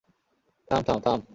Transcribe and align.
থাম, 0.67 0.81
থাম, 0.83 0.99
থাম! 0.99 1.21